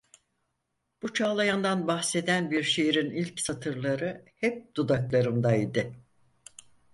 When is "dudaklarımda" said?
4.75-5.55